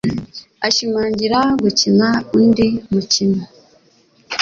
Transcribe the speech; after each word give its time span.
Ashimangira 0.67 1.39
gukina 1.61 2.07
undi 2.37 2.67
mukino. 2.91 3.41